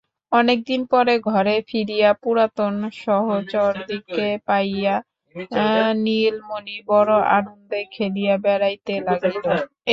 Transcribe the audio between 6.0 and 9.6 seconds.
নীলমণি বড়ো আনন্দে খেলিয়া বেড়াইতে লাগিল।